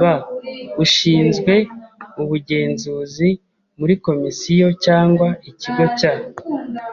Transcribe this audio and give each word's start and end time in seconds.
b. 0.00 0.02
Ushinzwe 0.84 1.54
ubugenzuzi 2.22 3.28
muri 3.78 3.94
Komisiyo 4.06 4.68
cyangwa 4.84 5.28
ikigo 5.50 5.84
cya 5.98 6.12